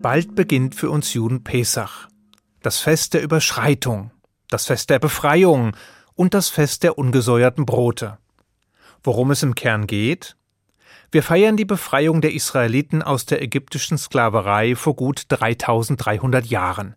Bald 0.00 0.36
beginnt 0.36 0.76
für 0.76 0.90
uns 0.90 1.12
Juden 1.12 1.42
Pesach, 1.42 2.06
das 2.62 2.78
Fest 2.78 3.14
der 3.14 3.22
Überschreitung, 3.22 4.12
das 4.48 4.66
Fest 4.66 4.90
der 4.90 5.00
Befreiung 5.00 5.76
und 6.14 6.34
das 6.34 6.48
Fest 6.50 6.84
der 6.84 6.98
ungesäuerten 6.98 7.66
Brote. 7.66 8.16
Worum 9.02 9.32
es 9.32 9.42
im 9.42 9.56
Kern 9.56 9.88
geht? 9.88 10.36
Wir 11.10 11.24
feiern 11.24 11.56
die 11.56 11.64
Befreiung 11.64 12.20
der 12.20 12.32
Israeliten 12.32 13.02
aus 13.02 13.26
der 13.26 13.42
ägyptischen 13.42 13.98
Sklaverei 13.98 14.76
vor 14.76 14.94
gut 14.94 15.24
3300 15.30 16.46
Jahren. 16.46 16.94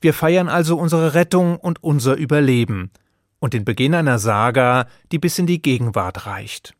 Wir 0.00 0.14
feiern 0.14 0.48
also 0.48 0.78
unsere 0.78 1.12
Rettung 1.12 1.58
und 1.58 1.84
unser 1.84 2.14
Überleben 2.14 2.90
und 3.38 3.52
den 3.52 3.66
Beginn 3.66 3.94
einer 3.94 4.18
Saga, 4.18 4.86
die 5.12 5.18
bis 5.18 5.38
in 5.38 5.46
die 5.46 5.60
Gegenwart 5.60 6.24
reicht. 6.24 6.74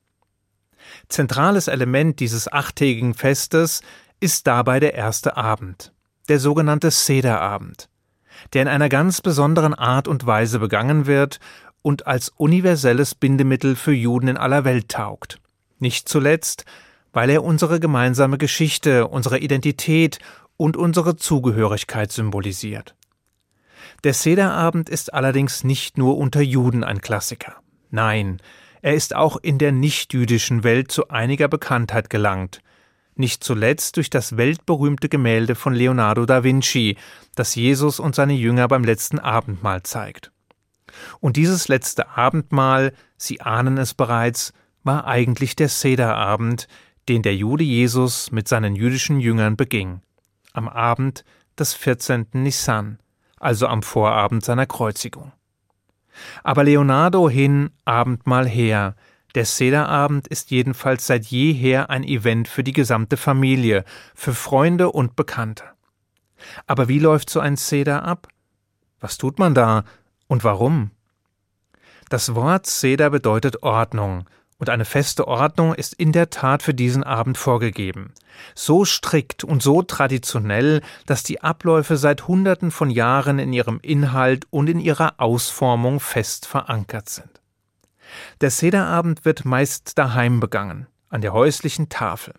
Zentrales 1.09 1.69
Element 1.69 2.21
dieses 2.21 2.51
achttägigen 2.51 3.13
Festes 3.13 3.83
ist 4.21 4.47
dabei 4.47 4.81
der 4.81 4.95
erste 4.95 5.37
Abend, 5.37 5.93
der 6.29 6.39
sogenannte 6.39 6.91
Sederabend, 6.91 7.89
der 8.53 8.63
in 8.63 8.69
einer 8.69 8.89
ganz 8.89 9.21
besonderen 9.21 9.75
Art 9.75 10.09
und 10.09 10.27
Weise 10.27 10.59
begangen 10.59 11.07
wird 11.07 11.41
und 11.83 12.07
als 12.07 12.31
universelles 12.31 13.15
Bindemittel 13.15 13.77
für 13.77 13.93
Juden 13.93 14.29
in 14.29 14.37
aller 14.37 14.65
Welt 14.65 14.89
taugt. 14.89 15.39
Nicht 15.79 16.09
zuletzt, 16.09 16.65
weil 17.13 17.31
er 17.31 17.45
unsere 17.45 17.79
gemeinsame 17.79 18.39
Geschichte, 18.39 19.07
unsere 19.07 19.39
Identität 19.39 20.19
und 20.57 20.77
unsere 20.77 21.17
Zugehörigkeit 21.17 22.11
symbolisiert. 22.11 22.95
Der 24.03 24.15
Sederabend 24.15 24.89
ist 24.89 25.13
allerdings 25.13 25.65
nicht 25.65 25.99
nur 25.99 26.17
unter 26.17 26.41
Juden 26.41 26.85
ein 26.85 27.01
Klassiker. 27.01 27.57
Nein, 27.91 28.41
er 28.83 28.95
ist 28.95 29.15
auch 29.15 29.37
in 29.37 29.59
der 29.59 29.73
nichtjüdischen 29.73 30.63
Welt 30.65 30.91
zu 30.91 31.09
einiger 31.09 31.49
Bekanntheit 31.49 32.11
gelangt, 32.11 32.61
nicht 33.19 33.45
zuletzt 33.45 33.97
durch 33.97 34.11
das 34.11 34.37
weltberühmte 34.37 35.09
Gemälde 35.09 35.55
von 35.55 35.75
Leonardo 35.75 36.27
da 36.27 36.45
Vinci, 36.45 36.97
das 37.35 37.55
Jesus 37.55 38.01
und 38.01 38.15
seine 38.15 38.35
Jünger 38.35 38.69
beim 38.69 38.85
letzten 38.85 39.19
Abendmahl 39.19 39.83
zeigt. 39.83 40.33
Und 41.21 41.37
dieses 41.37 41.69
letzte 41.69 42.09
Abendmahl, 42.17 42.93
Sie 43.17 43.41
ahnen 43.41 43.79
es 43.79 43.95
bereits, 43.95 44.53
war 44.83 45.07
eigentlich 45.07 45.57
der 45.57 45.69
Sederabend, 45.69 46.69
den 47.09 47.23
der 47.23 47.35
Jude 47.37 47.65
Jesus 47.65 48.31
mit 48.31 48.49
seinen 48.49 48.77
jüdischen 48.77 49.21
Jüngern 49.21 49.57
beging, 49.57 50.01
am 50.53 50.69
Abend 50.69 51.25
des 51.59 51.75
14. 51.75 52.27
Nissan, 52.33 52.99
also 53.39 53.67
am 53.67 53.83
Vorabend 53.83 54.45
seiner 54.45 54.67
Kreuzigung. 54.67 55.33
Aber 56.43 56.65
Leonardo 56.65 57.29
hin, 57.29 57.71
Abendmahl 57.85 58.49
her, 58.49 58.95
der 59.35 59.45
Sederabend 59.45 60.29
ist 60.29 60.51
jedenfalls 60.51 61.07
seit 61.07 61.27
jeher 61.27 61.91
ein 61.91 62.05
Event 62.05 62.49
für 62.49 62.63
die 62.63 62.73
gesamte 62.73 63.17
Familie, 63.17 63.85
für 64.15 64.35
Freunde 64.35 64.91
und 64.91 65.17
Bekannte. 65.17 65.65
Aber 66.67 66.89
wie 66.89 66.99
läuft 66.99 67.31
so 67.31 67.41
ein 67.41 67.57
Seder 67.57 68.05
ab? 68.05 68.29
Was 69.01 69.19
tut 69.19 69.39
man 69.39 69.55
da 69.55 69.85
und 70.29 70.45
warum? 70.45 70.91
Das 72.11 72.35
Wort 72.35 72.67
Seder 72.67 73.11
bedeutet 73.11 73.63
Ordnung, 73.63 74.27
und 74.59 74.71
eine 74.71 74.85
feste 74.85 75.27
Ordnung 75.27 75.75
ist 75.75 75.95
in 75.95 76.13
der 76.13 76.31
Tat 76.31 76.63
für 76.63 76.75
diesen 76.75 77.03
Abend 77.03 77.37
vorgegeben. 77.37 78.15
So 78.55 78.85
strikt 78.85 79.45
und 79.45 79.63
so 79.63 79.83
traditionell, 79.83 80.81
dass 81.07 81.23
die 81.23 81.43
Abläufe 81.43 81.97
seit 81.97 82.29
Hunderten 82.29 82.71
von 82.71 82.89
Jahren 82.89 83.39
in 83.39 83.53
ihrem 83.53 83.81
Inhalt 83.83 84.47
und 84.51 84.69
in 84.69 84.81
ihrer 84.81 85.15
Ausformung 85.19 86.01
fest 86.01 86.47
verankert 86.47 87.09
sind. 87.09 87.44
Der 88.41 88.51
Sederabend 88.51 89.25
wird 89.25 89.45
meist 89.45 89.99
daheim 89.99 90.41
begangen, 90.41 90.87
an 91.09 91.21
der 91.21 91.33
häuslichen 91.33 91.89
Tafel. 91.89 92.35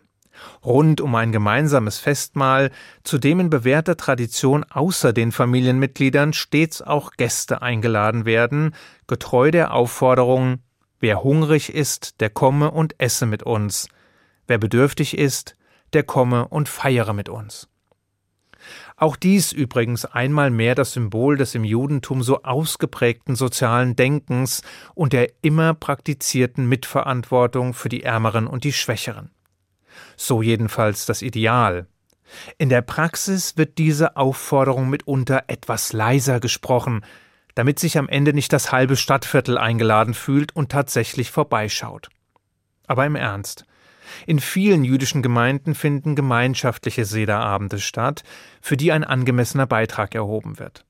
Rund 0.66 0.99
um 0.99 1.16
ein 1.16 1.31
gemeinsames 1.31 1.97
Festmahl, 1.99 2.71
zu 3.03 3.17
dem 3.17 3.39
in 3.39 3.49
bewährter 3.49 3.95
Tradition 3.95 4.66
außer 4.66 5.13
den 5.13 5.31
Familienmitgliedern 5.31 6.33
stets 6.33 6.81
auch 6.81 7.11
Gäste 7.11 7.61
eingeladen 7.61 8.25
werden, 8.25 8.75
getreu 9.08 9.52
der 9.52 9.73
Aufforderung 9.73 10.59
Wer 10.99 11.23
hungrig 11.23 11.73
ist, 11.73 12.20
der 12.21 12.30
komme 12.30 12.71
und 12.71 12.95
esse 12.99 13.25
mit 13.25 13.43
uns. 13.43 13.89
Wer 14.48 14.58
bedürftig 14.58 15.17
ist, 15.17 15.55
der 15.93 16.04
komme 16.04 16.48
und 16.48 16.70
feiere 16.70 17.14
mit 17.14 17.30
uns. 17.30 17.67
Auch 18.98 19.17
dies 19.17 19.52
übrigens 19.52 20.06
einmal 20.06 20.50
mehr 20.50 20.73
das 20.73 20.94
Symbol 20.94 21.36
des 21.36 21.54
im 21.54 21.66
Judentum 21.66 22.23
so 22.23 22.44
ausgeprägten 22.44 23.36
sozialen 23.36 23.95
Denkens 23.95 24.61
und 24.94 25.11
der 25.11 25.32
immer 25.42 25.73
praktizierten 25.73 26.67
Mitverantwortung 26.67 27.73
für 27.73 27.89
die 27.89 28.04
Ärmeren 28.04 28.48
und 28.48 28.64
die 28.64 28.72
Schwächeren. 28.72 29.32
So 30.16 30.42
jedenfalls 30.42 31.05
das 31.05 31.22
Ideal. 31.22 31.88
In 32.58 32.70
der 32.70 32.82
Praxis 32.82 33.58
wird 33.58 33.78
diese 33.78 34.16
Aufforderung 34.16 34.89
mitunter 34.89 35.44
etwas 35.48 35.92
leiser 35.92 36.39
gesprochen, 36.39 37.04
damit 37.54 37.80
sich 37.80 37.98
am 37.98 38.10
Ende 38.10 38.34
nicht 38.34 38.52
das 38.54 38.72
halbe 38.72 38.95
Stadtviertel 38.95 39.58
eingeladen 39.58 40.14
fühlt 40.14 40.55
und 40.55 40.72
tatsächlich 40.72 41.32
vorbeischaut. 41.32 42.10
Aber 42.88 43.05
im 43.05 43.16
Ernst. 43.16 43.66
In 44.26 44.39
vielen 44.39 44.83
jüdischen 44.83 45.21
Gemeinden 45.21 45.76
finden 45.76 46.16
gemeinschaftliche 46.16 47.05
Sederabende 47.05 47.80
statt, 47.80 48.23
für 48.61 48.77
die 48.77 48.92
ein 48.92 49.04
angemessener 49.04 49.67
Beitrag 49.67 50.16
erhoben 50.16 50.60
wird. 50.60 50.86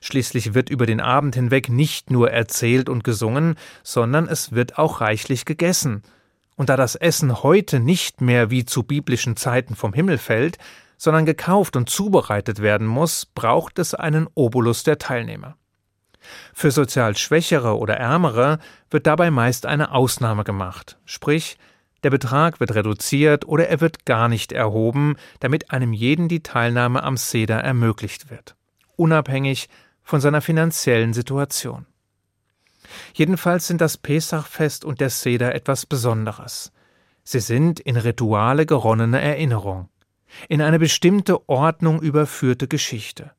Schließlich 0.00 0.54
wird 0.54 0.70
über 0.70 0.86
den 0.86 1.00
Abend 1.00 1.34
hinweg 1.34 1.68
nicht 1.68 2.10
nur 2.10 2.30
erzählt 2.30 2.88
und 2.88 3.04
gesungen, 3.04 3.56
sondern 3.82 4.28
es 4.28 4.52
wird 4.52 4.78
auch 4.78 5.00
reichlich 5.00 5.44
gegessen. 5.44 6.02
Und 6.56 6.68
da 6.68 6.76
das 6.76 6.94
Essen 6.94 7.42
heute 7.42 7.80
nicht 7.80 8.20
mehr 8.20 8.50
wie 8.50 8.64
zu 8.64 8.84
biblischen 8.84 9.36
Zeiten 9.36 9.74
vom 9.74 9.92
Himmel 9.92 10.18
fällt, 10.18 10.58
sondern 10.96 11.26
gekauft 11.26 11.76
und 11.76 11.90
zubereitet 11.90 12.62
werden 12.62 12.86
muss, 12.86 13.26
braucht 13.26 13.78
es 13.78 13.94
einen 13.94 14.28
Obolus 14.34 14.84
der 14.84 14.98
Teilnehmer. 14.98 15.56
Für 16.54 16.70
sozial 16.70 17.16
Schwächere 17.16 17.76
oder 17.76 17.96
Ärmere 17.96 18.58
wird 18.90 19.06
dabei 19.06 19.30
meist 19.30 19.66
eine 19.66 19.92
Ausnahme 19.92 20.44
gemacht, 20.44 20.96
sprich, 21.04 21.58
der 22.04 22.10
Betrag 22.10 22.60
wird 22.60 22.74
reduziert 22.74 23.46
oder 23.46 23.68
er 23.68 23.80
wird 23.80 24.04
gar 24.04 24.28
nicht 24.28 24.52
erhoben, 24.52 25.16
damit 25.40 25.70
einem 25.70 25.92
jeden 25.92 26.28
die 26.28 26.42
Teilnahme 26.42 27.02
am 27.02 27.16
Seder 27.16 27.60
ermöglicht 27.60 28.30
wird, 28.30 28.56
unabhängig 28.96 29.68
von 30.02 30.20
seiner 30.20 30.40
finanziellen 30.40 31.14
Situation. 31.14 31.86
Jedenfalls 33.14 33.66
sind 33.66 33.80
das 33.80 33.96
Pesachfest 33.96 34.84
und 34.84 35.00
der 35.00 35.10
Seder 35.10 35.54
etwas 35.54 35.86
Besonderes. 35.86 36.72
Sie 37.24 37.40
sind 37.40 37.80
in 37.80 37.96
Rituale 37.96 38.66
geronnene 38.66 39.20
Erinnerung, 39.20 39.88
in 40.48 40.60
eine 40.60 40.78
bestimmte 40.78 41.48
Ordnung 41.48 42.02
überführte 42.02 42.68
Geschichte 42.68 43.32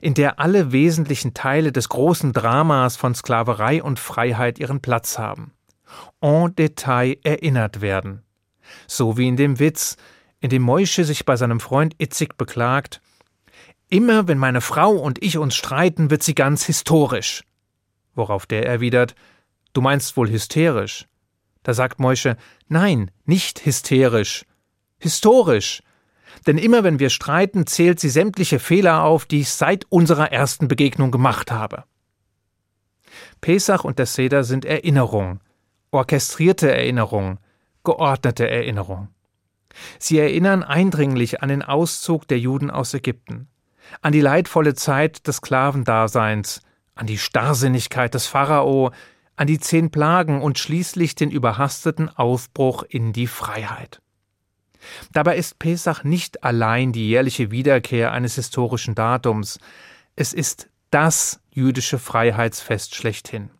in 0.00 0.14
der 0.14 0.38
alle 0.38 0.72
wesentlichen 0.72 1.34
Teile 1.34 1.72
des 1.72 1.88
großen 1.88 2.32
Dramas 2.32 2.96
von 2.96 3.14
Sklaverei 3.14 3.82
und 3.82 3.98
Freiheit 3.98 4.58
ihren 4.58 4.80
Platz 4.80 5.18
haben, 5.18 5.52
en 6.20 6.54
Detail 6.54 7.16
erinnert 7.22 7.80
werden. 7.80 8.22
So 8.86 9.16
wie 9.16 9.28
in 9.28 9.36
dem 9.36 9.58
Witz, 9.58 9.96
in 10.40 10.50
dem 10.50 10.62
Moische 10.62 11.04
sich 11.04 11.24
bei 11.24 11.36
seinem 11.36 11.60
Freund 11.60 11.94
Itzig 11.98 12.36
beklagt, 12.36 13.00
Immer 13.88 14.26
wenn 14.26 14.38
meine 14.38 14.62
Frau 14.62 14.92
und 14.92 15.22
ich 15.22 15.36
uns 15.36 15.54
streiten, 15.54 16.10
wird 16.10 16.22
sie 16.22 16.34
ganz 16.34 16.64
historisch. 16.64 17.44
Worauf 18.14 18.46
der 18.46 18.66
erwidert, 18.66 19.14
Du 19.74 19.80
meinst 19.80 20.16
wohl 20.16 20.30
hysterisch. 20.30 21.06
Da 21.62 21.74
sagt 21.74 22.00
Moische, 22.00 22.36
Nein, 22.68 23.10
nicht 23.24 23.64
hysterisch. 23.64 24.44
Historisch. 24.98 25.82
Denn 26.46 26.58
immer 26.58 26.84
wenn 26.84 26.98
wir 26.98 27.10
streiten, 27.10 27.66
zählt 27.66 28.00
sie 28.00 28.08
sämtliche 28.08 28.58
Fehler 28.58 29.04
auf, 29.04 29.26
die 29.26 29.40
ich 29.40 29.50
seit 29.50 29.86
unserer 29.90 30.32
ersten 30.32 30.68
Begegnung 30.68 31.10
gemacht 31.10 31.50
habe. 31.50 31.84
Pesach 33.40 33.84
und 33.84 33.98
der 33.98 34.06
Seder 34.06 34.44
sind 34.44 34.64
Erinnerung, 34.64 35.40
orchestrierte 35.92 36.70
Erinnerung, 36.74 37.38
geordnete 37.84 38.48
Erinnerung. 38.48 39.08
Sie 39.98 40.18
erinnern 40.18 40.62
eindringlich 40.62 41.42
an 41.42 41.48
den 41.48 41.62
Auszug 41.62 42.26
der 42.28 42.38
Juden 42.38 42.70
aus 42.70 42.92
Ägypten, 42.94 43.48
an 44.00 44.12
die 44.12 44.20
leidvolle 44.20 44.74
Zeit 44.74 45.26
des 45.26 45.36
Sklavendaseins, 45.36 46.62
an 46.94 47.06
die 47.06 47.18
Starrsinnigkeit 47.18 48.14
des 48.14 48.26
Pharao, 48.26 48.90
an 49.36 49.46
die 49.46 49.58
zehn 49.58 49.90
Plagen 49.90 50.42
und 50.42 50.58
schließlich 50.58 51.14
den 51.14 51.30
überhasteten 51.30 52.08
Aufbruch 52.08 52.82
in 52.82 53.12
die 53.12 53.26
Freiheit. 53.26 54.00
Dabei 55.12 55.36
ist 55.36 55.58
Pesach 55.58 56.04
nicht 56.04 56.44
allein 56.44 56.92
die 56.92 57.08
jährliche 57.08 57.50
Wiederkehr 57.50 58.12
eines 58.12 58.34
historischen 58.34 58.94
Datums, 58.94 59.58
es 60.16 60.32
ist 60.32 60.68
das 60.90 61.40
jüdische 61.50 61.98
Freiheitsfest 61.98 62.94
schlechthin. 62.94 63.50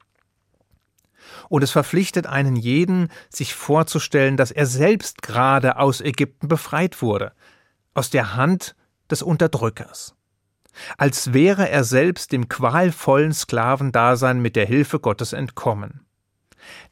Und 1.53 1.63
es 1.63 1.71
verpflichtet 1.71 2.27
einen 2.27 2.57
jeden, 2.57 3.11
sich 3.29 3.53
vorzustellen, 3.53 4.39
dass 4.39 4.51
er 4.51 4.65
selbst 4.65 5.21
gerade 5.21 5.77
aus 5.77 6.01
Ägypten 6.01 6.49
befreit 6.49 7.03
wurde, 7.03 7.33
aus 7.93 8.09
der 8.09 8.37
Hand 8.37 8.75
des 9.11 9.21
Unterdrückers. 9.21 10.15
Als 10.97 11.35
wäre 11.35 11.69
er 11.69 11.85
selbst 11.85 12.33
dem 12.33 12.49
qualvollen 12.49 13.35
Sklavendasein 13.35 14.41
mit 14.41 14.57
der 14.57 14.65
Hilfe 14.65 14.99
Gottes 14.99 15.35
entkommen. 15.35 16.07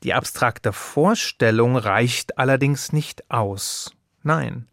Die 0.02 0.12
abstrakte 0.12 0.74
Vorstellung 0.74 1.78
reicht 1.78 2.36
allerdings 2.36 2.92
nicht 2.92 3.30
aus. 3.30 3.94
Nein. 4.22 4.66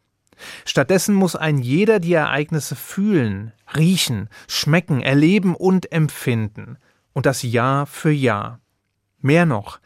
Stattdessen 0.65 1.15
muss 1.15 1.37
ein 1.37 1.59
jeder 1.59 2.01
die 2.01 2.11
Ereignisse 2.11 2.75
fühlen, 2.75 3.53
riechen, 3.73 4.27
schmecken, 4.49 5.01
erleben 5.01 5.55
und 5.55 5.93
empfinden, 5.93 6.77
und 7.13 7.25
das 7.25 7.41
Jahr 7.41 7.85
für 7.85 8.11
Jahr. 8.11 8.59
Mehr 9.21 9.45
noch, 9.45 9.79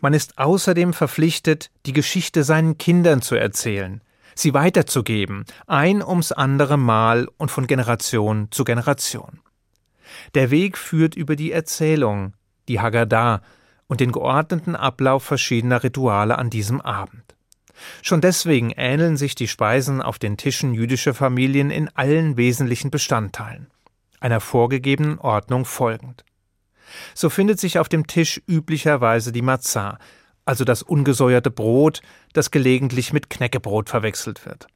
man 0.00 0.14
ist 0.14 0.38
außerdem 0.38 0.92
verpflichtet, 0.92 1.70
die 1.86 1.92
Geschichte 1.92 2.44
seinen 2.44 2.78
Kindern 2.78 3.22
zu 3.22 3.34
erzählen, 3.34 4.00
sie 4.34 4.54
weiterzugeben, 4.54 5.44
ein 5.66 6.02
ums 6.02 6.32
andere 6.32 6.76
Mal 6.76 7.28
und 7.36 7.50
von 7.50 7.66
Generation 7.66 8.48
zu 8.50 8.64
Generation. 8.64 9.40
Der 10.34 10.50
Weg 10.50 10.78
führt 10.78 11.14
über 11.14 11.36
die 11.36 11.52
Erzählung, 11.52 12.34
die 12.68 12.80
Haggadah 12.80 13.42
und 13.86 14.00
den 14.00 14.12
geordneten 14.12 14.76
Ablauf 14.76 15.24
verschiedener 15.24 15.82
Rituale 15.82 16.38
an 16.38 16.50
diesem 16.50 16.80
Abend. 16.80 17.34
Schon 18.02 18.20
deswegen 18.20 18.70
ähneln 18.70 19.16
sich 19.16 19.34
die 19.34 19.48
Speisen 19.48 20.02
auf 20.02 20.18
den 20.18 20.36
Tischen 20.36 20.74
jüdischer 20.74 21.14
Familien 21.14 21.70
in 21.70 21.88
allen 21.96 22.36
wesentlichen 22.36 22.90
Bestandteilen, 22.90 23.68
einer 24.20 24.40
vorgegebenen 24.40 25.18
Ordnung 25.18 25.64
folgend. 25.64 26.24
So 27.14 27.30
findet 27.30 27.60
sich 27.60 27.78
auf 27.78 27.88
dem 27.88 28.06
Tisch 28.06 28.40
üblicherweise 28.46 29.32
die 29.32 29.42
Matzah, 29.42 29.98
also 30.44 30.64
das 30.64 30.82
ungesäuerte 30.82 31.50
Brot, 31.50 32.00
das 32.32 32.50
gelegentlich 32.50 33.12
mit 33.12 33.30
Knäckebrot 33.30 33.88
verwechselt 33.88 34.46
wird. 34.46 34.66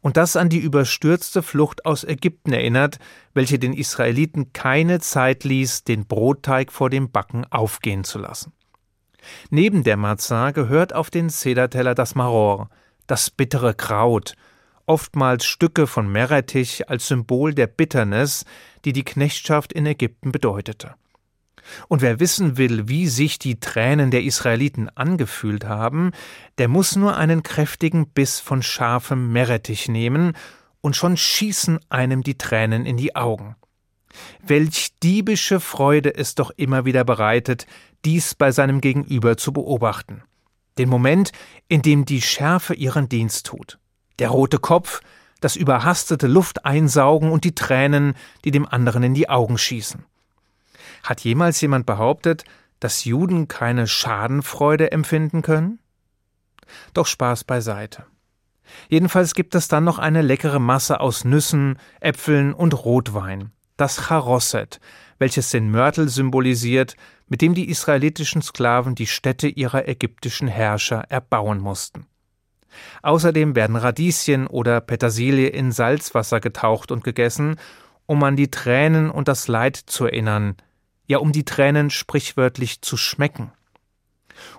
Und 0.00 0.16
das 0.16 0.36
an 0.36 0.48
die 0.48 0.58
überstürzte 0.58 1.42
Flucht 1.42 1.86
aus 1.86 2.04
Ägypten 2.04 2.52
erinnert, 2.52 2.98
welche 3.34 3.58
den 3.58 3.72
Israeliten 3.72 4.52
keine 4.52 5.00
Zeit 5.00 5.44
ließ, 5.44 5.84
den 5.84 6.06
Brotteig 6.06 6.72
vor 6.72 6.90
dem 6.90 7.10
Backen 7.10 7.44
aufgehen 7.50 8.04
zu 8.04 8.18
lassen. 8.18 8.52
Neben 9.50 9.84
der 9.84 9.96
Matzah 9.96 10.50
gehört 10.50 10.94
auf 10.94 11.10
den 11.10 11.28
Sederteller 11.28 11.94
das 11.94 12.14
Maror, 12.14 12.68
das 13.06 13.30
bittere 13.30 13.74
Kraut, 13.74 14.34
oftmals 14.86 15.44
Stücke 15.44 15.86
von 15.86 16.10
Meerrettich 16.10 16.88
als 16.88 17.06
Symbol 17.08 17.54
der 17.54 17.66
Bitternis, 17.66 18.44
die 18.84 18.92
die 18.92 19.04
Knechtschaft 19.04 19.72
in 19.72 19.86
Ägypten 19.86 20.32
bedeutete. 20.32 20.94
Und 21.88 22.02
wer 22.02 22.20
wissen 22.20 22.56
will, 22.56 22.88
wie 22.88 23.06
sich 23.06 23.38
die 23.38 23.60
Tränen 23.60 24.10
der 24.10 24.22
Israeliten 24.22 24.88
angefühlt 24.94 25.64
haben, 25.64 26.12
der 26.58 26.68
muss 26.68 26.96
nur 26.96 27.16
einen 27.16 27.42
kräftigen 27.42 28.08
Biss 28.08 28.40
von 28.40 28.62
scharfem 28.62 29.32
Meerrettich 29.32 29.88
nehmen, 29.88 30.32
und 30.82 30.96
schon 30.96 31.16
schießen 31.16 31.78
einem 31.88 32.22
die 32.22 32.36
Tränen 32.36 32.84
in 32.84 32.96
die 32.96 33.14
Augen. 33.16 33.56
Welch 34.44 34.90
diebische 35.02 35.60
Freude 35.60 36.14
es 36.14 36.34
doch 36.34 36.50
immer 36.56 36.84
wieder 36.84 37.04
bereitet, 37.04 37.66
dies 38.04 38.34
bei 38.34 38.50
seinem 38.50 38.80
Gegenüber 38.80 39.36
zu 39.36 39.52
beobachten. 39.52 40.22
Den 40.76 40.88
Moment, 40.88 41.32
in 41.68 41.82
dem 41.82 42.04
die 42.04 42.20
Schärfe 42.20 42.74
ihren 42.74 43.08
Dienst 43.08 43.46
tut. 43.46 43.78
Der 44.18 44.30
rote 44.30 44.58
Kopf, 44.58 45.00
das 45.40 45.56
überhastete 45.56 46.26
Lufteinsaugen 46.26 47.30
und 47.30 47.44
die 47.44 47.54
Tränen, 47.54 48.14
die 48.44 48.50
dem 48.50 48.66
anderen 48.66 49.02
in 49.02 49.14
die 49.14 49.28
Augen 49.28 49.58
schießen. 49.58 50.04
Hat 51.02 51.22
jemals 51.22 51.60
jemand 51.60 51.86
behauptet, 51.86 52.44
dass 52.80 53.04
Juden 53.04 53.48
keine 53.48 53.86
Schadenfreude 53.86 54.92
empfinden 54.92 55.42
können? 55.42 55.78
Doch 56.94 57.06
Spaß 57.06 57.44
beiseite. 57.44 58.06
Jedenfalls 58.88 59.34
gibt 59.34 59.54
es 59.54 59.68
dann 59.68 59.84
noch 59.84 59.98
eine 59.98 60.22
leckere 60.22 60.60
Masse 60.60 61.00
aus 61.00 61.24
Nüssen, 61.24 61.78
Äpfeln 62.00 62.54
und 62.54 62.84
Rotwein, 62.84 63.52
das 63.76 64.08
Charosset, 64.08 64.80
welches 65.18 65.50
den 65.50 65.70
Mörtel 65.70 66.08
symbolisiert, 66.08 66.96
mit 67.28 67.42
dem 67.42 67.54
die 67.54 67.68
israelitischen 67.68 68.42
Sklaven 68.42 68.94
die 68.94 69.06
Städte 69.06 69.48
ihrer 69.48 69.88
ägyptischen 69.88 70.48
Herrscher 70.48 71.04
erbauen 71.08 71.58
mussten. 71.60 72.06
Außerdem 73.02 73.54
werden 73.54 73.76
Radieschen 73.76 74.46
oder 74.46 74.80
Petersilie 74.80 75.48
in 75.48 75.72
Salzwasser 75.72 76.40
getaucht 76.40 76.90
und 76.90 77.04
gegessen, 77.04 77.56
um 78.06 78.22
an 78.22 78.36
die 78.36 78.50
Tränen 78.50 79.10
und 79.10 79.28
das 79.28 79.48
Leid 79.48 79.76
zu 79.76 80.06
erinnern, 80.06 80.56
ja 81.06 81.18
um 81.18 81.32
die 81.32 81.44
Tränen 81.44 81.90
sprichwörtlich 81.90 82.82
zu 82.82 82.96
schmecken. 82.96 83.52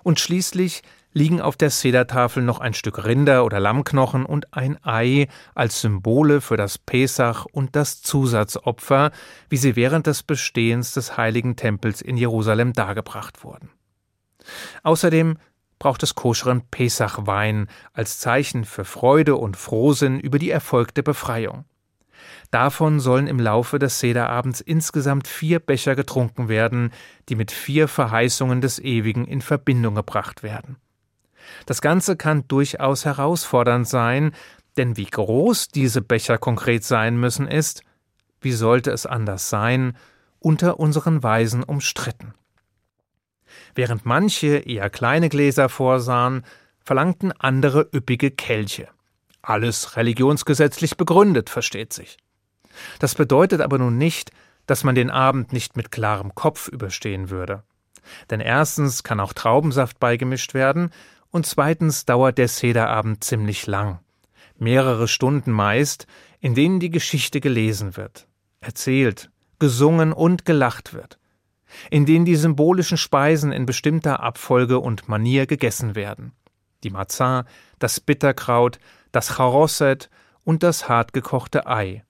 Und 0.02 0.20
schließlich 0.20 0.82
liegen 1.14 1.40
auf 1.40 1.56
der 1.56 1.70
Sedertafel 1.70 2.42
noch 2.42 2.58
ein 2.58 2.74
Stück 2.74 3.04
Rinder- 3.04 3.44
oder 3.44 3.60
Lammknochen 3.60 4.26
und 4.26 4.52
ein 4.52 4.84
Ei 4.84 5.28
als 5.54 5.80
Symbole 5.80 6.40
für 6.40 6.56
das 6.56 6.76
Pesach 6.76 7.46
und 7.52 7.76
das 7.76 8.02
Zusatzopfer, 8.02 9.12
wie 9.48 9.56
sie 9.56 9.76
während 9.76 10.06
des 10.06 10.24
Bestehens 10.24 10.92
des 10.92 11.16
heiligen 11.16 11.56
Tempels 11.56 12.02
in 12.02 12.16
Jerusalem 12.16 12.72
dargebracht 12.72 13.44
wurden. 13.44 13.70
Außerdem 14.82 15.38
braucht 15.78 16.02
es 16.02 16.14
koscheren 16.14 16.62
Pesachwein 16.70 17.68
als 17.92 18.18
Zeichen 18.18 18.64
für 18.64 18.84
Freude 18.84 19.36
und 19.36 19.56
Frohsinn 19.56 20.18
über 20.18 20.38
die 20.38 20.50
erfolgte 20.50 21.02
Befreiung. 21.02 21.64
Davon 22.50 23.00
sollen 23.00 23.26
im 23.26 23.40
Laufe 23.40 23.78
des 23.78 24.00
Sederabends 24.00 24.60
insgesamt 24.60 25.28
vier 25.28 25.58
Becher 25.58 25.96
getrunken 25.96 26.48
werden, 26.48 26.92
die 27.28 27.34
mit 27.34 27.50
vier 27.50 27.88
Verheißungen 27.88 28.60
des 28.60 28.78
Ewigen 28.78 29.26
in 29.26 29.40
Verbindung 29.40 29.94
gebracht 29.94 30.42
werden. 30.42 30.76
Das 31.66 31.80
Ganze 31.80 32.16
kann 32.16 32.46
durchaus 32.48 33.04
herausfordernd 33.04 33.88
sein, 33.88 34.32
denn 34.76 34.96
wie 34.96 35.06
groß 35.06 35.68
diese 35.68 36.02
Becher 36.02 36.38
konkret 36.38 36.84
sein 36.84 37.18
müssen, 37.18 37.46
ist, 37.46 37.82
wie 38.40 38.52
sollte 38.52 38.90
es 38.90 39.06
anders 39.06 39.48
sein, 39.48 39.96
unter 40.38 40.78
unseren 40.78 41.22
Weisen 41.22 41.62
umstritten. 41.62 42.34
Während 43.74 44.04
manche 44.04 44.58
eher 44.58 44.90
kleine 44.90 45.28
Gläser 45.28 45.68
vorsahen, 45.68 46.44
verlangten 46.80 47.32
andere 47.32 47.88
üppige 47.94 48.30
Kelche. 48.30 48.88
Alles 49.46 49.98
religionsgesetzlich 49.98 50.96
begründet, 50.96 51.50
versteht 51.50 51.92
sich. 51.92 52.16
Das 52.98 53.14
bedeutet 53.14 53.60
aber 53.60 53.76
nun 53.76 53.98
nicht, 53.98 54.30
dass 54.66 54.84
man 54.84 54.94
den 54.94 55.10
Abend 55.10 55.52
nicht 55.52 55.76
mit 55.76 55.92
klarem 55.92 56.34
Kopf 56.34 56.68
überstehen 56.68 57.28
würde. 57.28 57.62
Denn 58.30 58.40
erstens 58.40 59.02
kann 59.02 59.20
auch 59.20 59.34
Traubensaft 59.34 60.00
beigemischt 60.00 60.54
werden 60.54 60.90
und 61.30 61.44
zweitens 61.44 62.06
dauert 62.06 62.38
der 62.38 62.48
Sederabend 62.48 63.22
ziemlich 63.22 63.66
lang. 63.66 64.00
Mehrere 64.56 65.08
Stunden 65.08 65.52
meist, 65.52 66.06
in 66.40 66.54
denen 66.54 66.80
die 66.80 66.90
Geschichte 66.90 67.40
gelesen 67.40 67.98
wird, 67.98 68.26
erzählt, 68.60 69.30
gesungen 69.58 70.14
und 70.14 70.46
gelacht 70.46 70.94
wird, 70.94 71.18
in 71.90 72.06
denen 72.06 72.24
die 72.24 72.36
symbolischen 72.36 72.96
Speisen 72.96 73.52
in 73.52 73.66
bestimmter 73.66 74.20
Abfolge 74.20 74.78
und 74.78 75.06
Manier 75.06 75.46
gegessen 75.46 75.94
werden. 75.94 76.32
Die 76.82 76.90
Matzah, 76.90 77.44
das 77.78 78.00
Bitterkraut, 78.00 78.78
das 79.14 79.36
Charosset 79.36 80.10
und 80.42 80.62
das 80.62 80.88
hartgekochte 80.88 81.66
Ei. 81.66 82.04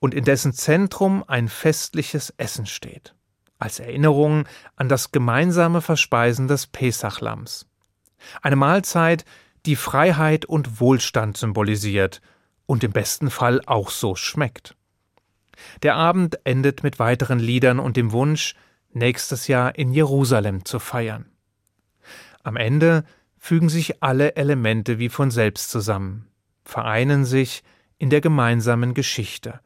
Und 0.00 0.14
in 0.14 0.24
dessen 0.24 0.52
Zentrum 0.52 1.22
ein 1.26 1.48
festliches 1.48 2.34
Essen 2.36 2.66
steht, 2.66 3.14
als 3.58 3.78
Erinnerung 3.78 4.48
an 4.74 4.88
das 4.88 5.12
gemeinsame 5.12 5.80
Verspeisen 5.80 6.48
des 6.48 6.66
Pesachlams. 6.66 7.66
Eine 8.40 8.56
Mahlzeit, 8.56 9.24
die 9.66 9.76
Freiheit 9.76 10.44
und 10.44 10.80
Wohlstand 10.80 11.36
symbolisiert 11.36 12.20
und 12.66 12.82
im 12.82 12.92
besten 12.92 13.30
Fall 13.30 13.60
auch 13.66 13.90
so 13.90 14.16
schmeckt. 14.16 14.74
Der 15.82 15.94
Abend 15.94 16.38
endet 16.44 16.82
mit 16.82 16.98
weiteren 16.98 17.38
Liedern 17.38 17.78
und 17.78 17.96
dem 17.96 18.12
Wunsch, 18.12 18.54
nächstes 18.92 19.46
Jahr 19.46 19.76
in 19.76 19.92
Jerusalem 19.92 20.64
zu 20.64 20.78
feiern. 20.78 21.26
Am 22.42 22.56
Ende 22.56 23.04
fügen 23.42 23.68
sich 23.68 24.04
alle 24.04 24.36
Elemente 24.36 25.00
wie 25.00 25.08
von 25.08 25.32
selbst 25.32 25.68
zusammen, 25.68 26.28
vereinen 26.64 27.24
sich 27.24 27.64
in 27.98 28.08
der 28.08 28.20
gemeinsamen 28.20 28.94
Geschichte 28.94 29.58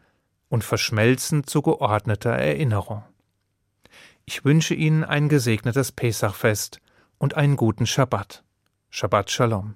und 0.49 0.65
verschmelzen 0.65 1.47
zu 1.47 1.61
geordneter 1.61 2.31
Erinnerung. 2.31 3.05
Ich 4.25 4.47
wünsche 4.47 4.73
Ihnen 4.73 5.05
ein 5.05 5.29
gesegnetes 5.29 5.93
Pesachfest 5.93 6.81
und 7.19 7.35
einen 7.35 7.57
guten 7.57 7.85
Schabbat. 7.85 8.45
Shabbat 8.89 9.31
Shalom. 9.31 9.75